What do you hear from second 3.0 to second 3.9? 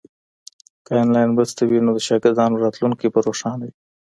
به روښانه وي.